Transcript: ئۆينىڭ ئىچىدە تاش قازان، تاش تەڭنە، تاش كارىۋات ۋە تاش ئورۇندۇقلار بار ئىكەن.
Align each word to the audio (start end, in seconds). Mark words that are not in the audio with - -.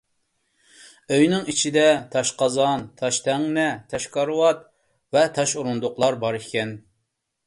ئۆينىڭ 1.15 1.43
ئىچىدە 1.51 1.83
تاش 2.15 2.31
قازان، 2.39 2.85
تاش 3.01 3.19
تەڭنە، 3.27 3.65
تاش 3.91 4.07
كارىۋات 4.15 4.65
ۋە 5.17 5.27
تاش 5.37 5.55
ئورۇندۇقلار 5.61 6.19
بار 6.25 6.39
ئىكەن. 6.41 6.73